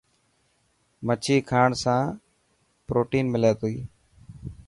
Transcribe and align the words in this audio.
مڇي 1.05 1.37
کاڻ 1.49 1.69
سان 1.81 2.01
پروٽين 2.87 3.25
ملي 3.33 3.51
ٿي. 3.61 3.75